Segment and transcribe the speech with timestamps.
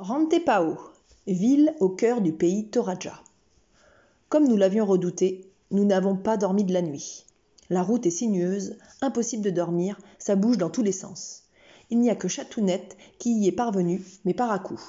[0.00, 0.78] Rantepao,
[1.26, 3.20] ville au cœur du pays Toraja.
[4.28, 7.26] Comme nous l'avions redouté, nous n'avons pas dormi de la nuit.
[7.68, 11.42] La route est sinueuse, impossible de dormir, ça bouge dans tous les sens.
[11.90, 14.80] Il n'y a que Chatounette qui y est parvenue, mais par à coup.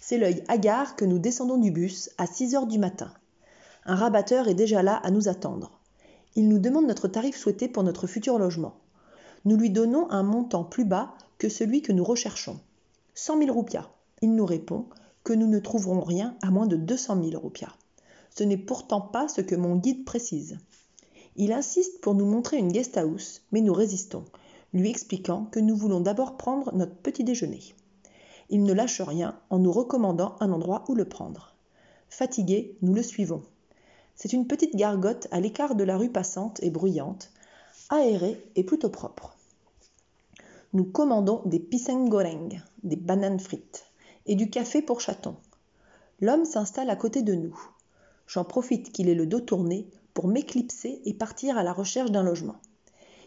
[0.00, 3.12] C'est l'œil hagard que nous descendons du bus à 6 heures du matin.
[3.86, 5.80] Un rabatteur est déjà là à nous attendre.
[6.36, 8.76] Il nous demande notre tarif souhaité pour notre futur logement.
[9.44, 12.60] Nous lui donnons un montant plus bas que celui que nous recherchons.
[13.16, 13.90] 100 000 roupias.
[14.22, 14.86] Il nous répond
[15.24, 17.74] que nous ne trouverons rien à moins de 200 000 roupias.
[18.30, 20.58] Ce n'est pourtant pas ce que mon guide précise.
[21.36, 24.24] Il insiste pour nous montrer une guest house, mais nous résistons,
[24.72, 27.60] lui expliquant que nous voulons d'abord prendre notre petit déjeuner.
[28.48, 31.54] Il ne lâche rien en nous recommandant un endroit où le prendre.
[32.08, 33.42] Fatigués, nous le suivons.
[34.14, 37.32] C'est une petite gargote à l'écart de la rue passante et bruyante,
[37.90, 39.36] aérée et plutôt propre.
[40.72, 41.62] Nous commandons des
[42.08, 43.86] goreng, des bananes frites
[44.26, 45.36] et du café pour chaton.
[46.20, 47.58] L'homme s'installe à côté de nous.
[48.26, 52.22] J'en profite qu'il ait le dos tourné pour m'éclipser et partir à la recherche d'un
[52.22, 52.56] logement.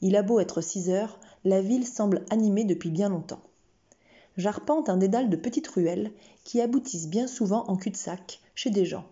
[0.00, 3.42] Il a beau être 6 heures, la ville semble animée depuis bien longtemps.
[4.36, 6.12] J'arpente un dédale de petites ruelles
[6.44, 9.06] qui aboutissent bien souvent en cul-de-sac chez des gens.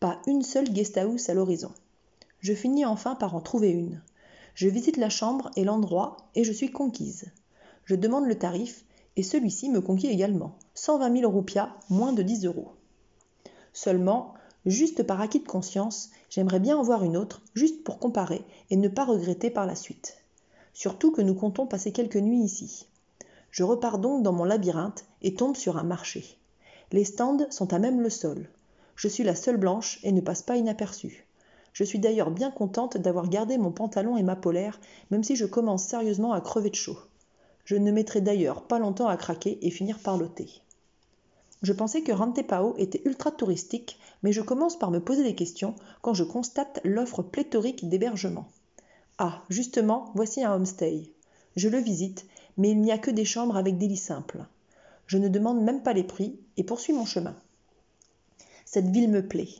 [0.00, 1.70] Pas une seule guest house à l'horizon.
[2.40, 4.02] Je finis enfin par en trouver une.
[4.54, 7.26] Je visite la chambre et l'endroit et je suis conquise.
[7.84, 8.84] Je demande le tarif
[9.16, 10.56] et celui-ci me conquit également.
[10.74, 12.72] 120 000 roupias, moins de 10 euros.
[13.72, 14.34] Seulement,
[14.66, 18.76] juste par acquis de conscience, j'aimerais bien en voir une autre, juste pour comparer et
[18.76, 20.16] ne pas regretter par la suite.
[20.72, 22.86] Surtout que nous comptons passer quelques nuits ici.
[23.50, 26.38] Je repars donc dans mon labyrinthe et tombe sur un marché.
[26.90, 28.48] Les stands sont à même le sol.
[28.96, 31.26] Je suis la seule blanche et ne passe pas inaperçue.
[31.74, 35.46] Je suis d'ailleurs bien contente d'avoir gardé mon pantalon et ma polaire, même si je
[35.46, 36.98] commence sérieusement à crever de chaud.
[37.64, 40.62] Je ne mettrai d'ailleurs pas longtemps à craquer et finir par l'ôter.
[41.62, 45.76] Je pensais que Rantepao était ultra touristique, mais je commence par me poser des questions
[46.00, 48.48] quand je constate l'offre pléthorique d'hébergement.
[49.18, 51.12] Ah, justement, voici un homestay.
[51.54, 54.44] Je le visite, mais il n'y a que des chambres avec des lits simples.
[55.06, 57.36] Je ne demande même pas les prix et poursuis mon chemin.
[58.64, 59.50] Cette ville me plaît.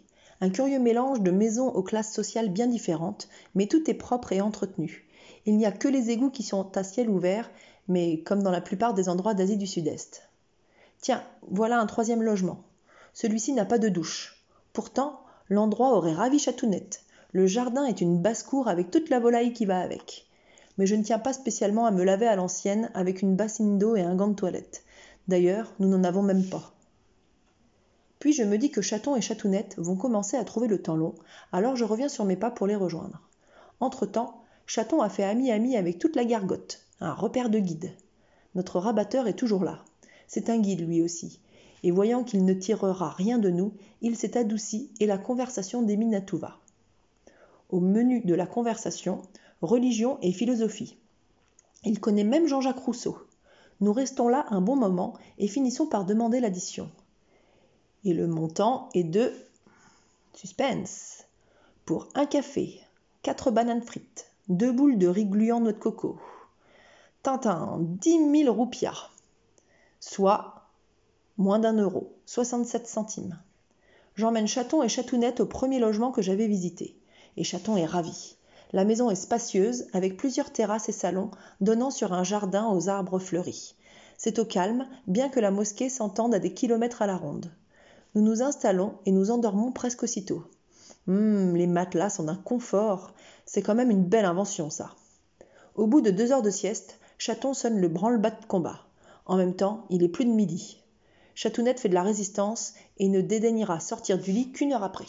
[0.40, 4.40] Un curieux mélange de maisons aux classes sociales bien différentes, mais tout est propre et
[4.40, 5.06] entretenu.
[5.46, 7.50] Il n'y a que les égouts qui sont à ciel ouvert
[7.88, 10.28] mais comme dans la plupart des endroits d'Asie du Sud-Est.
[11.00, 12.62] Tiens, voilà un troisième logement.
[13.12, 14.44] Celui-ci n'a pas de douche.
[14.72, 17.02] Pourtant, l'endroit aurait ravi Chatounette.
[17.32, 20.26] Le jardin est une basse-cour avec toute la volaille qui va avec.
[20.78, 23.96] Mais je ne tiens pas spécialement à me laver à l'ancienne avec une bassine d'eau
[23.96, 24.84] et un gant de toilette.
[25.28, 26.72] D'ailleurs, nous n'en avons même pas.
[28.18, 31.14] Puis je me dis que Chaton et Chatounette vont commencer à trouver le temps long,
[31.50, 33.20] alors je reviens sur mes pas pour les rejoindre.
[33.80, 37.92] Entre-temps, Chaton a fait ami-ami avec toute la gargote un repère de guide.
[38.54, 39.84] Notre rabatteur est toujours là.
[40.28, 41.40] C'est un guide lui aussi.
[41.82, 46.14] Et voyant qu'il ne tirera rien de nous, il s'est adouci et la conversation démine
[46.14, 46.58] à tout va.
[47.70, 49.22] Au menu de la conversation,
[49.62, 50.96] religion et philosophie.
[51.84, 53.18] Il connaît même Jean-Jacques Rousseau.
[53.80, 56.88] Nous restons là un bon moment et finissons par demander l'addition.
[58.04, 59.32] Et le montant est de
[60.34, 61.24] suspense.
[61.84, 62.80] Pour un café,
[63.22, 66.20] quatre bananes frites, deux boules de riz gluant noix de coco,
[67.22, 69.08] Tintin, 10 000 roupias,
[70.00, 70.66] soit
[71.38, 73.38] moins d'un euro, 67 centimes.
[74.16, 76.96] J'emmène Chaton et Chatounette au premier logement que j'avais visité.
[77.36, 78.34] Et Chaton est ravi.
[78.72, 83.20] La maison est spacieuse, avec plusieurs terrasses et salons donnant sur un jardin aux arbres
[83.20, 83.76] fleuris.
[84.18, 87.52] C'est au calme, bien que la mosquée s'entende à des kilomètres à la ronde.
[88.16, 90.42] Nous nous installons et nous endormons presque aussitôt.
[91.06, 93.12] Hum, les matelas sont d'un confort.
[93.46, 94.90] C'est quand même une belle invention, ça.
[95.76, 98.80] Au bout de deux heures de sieste, Chaton sonne le branle-bas de combat.
[99.26, 100.82] En même temps, il est plus de midi.
[101.36, 105.06] Chatounette fait de la résistance et ne dédaignera sortir du lit qu'une heure après.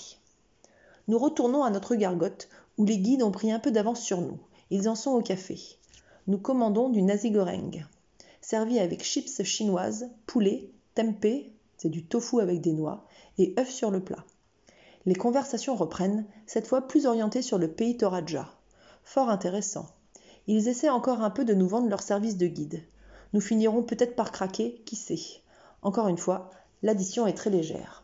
[1.08, 4.38] Nous retournons à notre gargote, où les guides ont pris un peu d'avance sur nous.
[4.70, 5.60] Ils en sont au café.
[6.28, 7.84] Nous commandons du nasi goreng,
[8.42, 13.08] servi avec chips chinoises, poulet, tempeh, c'est du tofu avec des noix,
[13.40, 14.24] et œufs sur le plat.
[15.08, 18.54] Les conversations reprennent, cette fois plus orientées sur le pays Toraja.
[19.04, 19.88] Fort intéressant.
[20.48, 22.84] Ils essaient encore un peu de nous vendre leur service de guide.
[23.34, 25.42] Nous finirons peut-être par craquer, qui sait.
[25.82, 26.52] Encore une fois,
[26.82, 28.04] l'addition est très légère.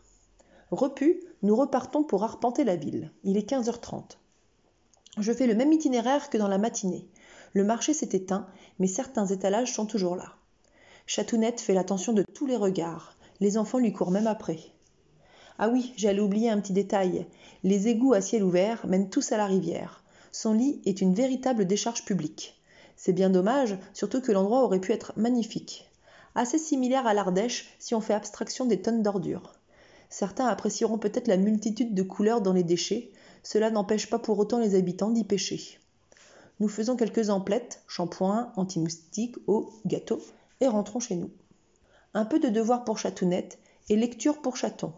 [0.70, 3.10] Repus, nous repartons pour arpenter la ville.
[3.24, 4.18] Il est 15h30.
[5.18, 7.08] Je fais le même itinéraire que dans la matinée.
[7.52, 8.46] Le marché s'est éteint,
[8.78, 10.34] mais certains étalages sont toujours là.
[11.06, 13.16] Chatounette fait l'attention de tous les regards.
[13.40, 14.60] Les enfants lui courent même après.
[15.58, 17.26] Ah oui, j'allais oublier un petit détail.
[17.64, 19.99] Les égouts à ciel ouvert mènent tous à la rivière.
[20.32, 22.60] Son lit est une véritable décharge publique.
[22.96, 25.90] C'est bien dommage, surtout que l'endroit aurait pu être magnifique.
[26.34, 29.54] assez similaire à l'Ardèche si on fait abstraction des tonnes d'ordures.
[30.08, 33.10] Certains apprécieront peut-être la multitude de couleurs dans les déchets,
[33.42, 35.78] cela n'empêche pas pour autant les habitants d'y pêcher.
[36.60, 40.22] Nous faisons quelques emplettes, shampoings, anti-moustiques, eau, gâteaux,
[40.60, 41.30] et rentrons chez nous.
[42.12, 44.92] Un peu de devoir pour chatounette et lecture pour chaton.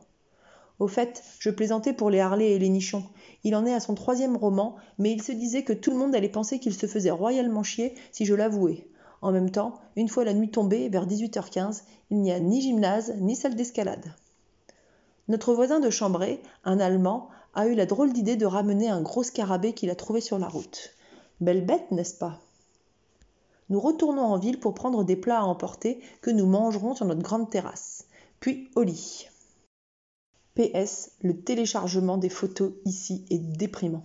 [0.82, 3.05] Au fait, je plaisantais pour les Harley et les nichons.
[3.44, 6.12] Il en est à son troisième roman, mais il se disait que tout le monde
[6.12, 8.88] allait penser qu'il se faisait royalement chier si je l'avouais.
[9.20, 13.14] En même temps, une fois la nuit tombée, vers 18h15, il n'y a ni gymnase
[13.20, 14.12] ni salle d'escalade.
[15.29, 19.23] Notre voisin de Chambray, un Allemand, a eu la drôle d'idée de ramener un gros
[19.23, 20.96] scarabée qu'il a trouvé sur la route.
[21.40, 22.40] Belle bête, n'est-ce pas?
[23.69, 27.23] Nous retournons en ville pour prendre des plats à emporter que nous mangerons sur notre
[27.23, 28.08] grande terrasse.
[28.40, 29.29] Puis au lit.
[30.55, 34.05] PS, le téléchargement des photos ici est déprimant.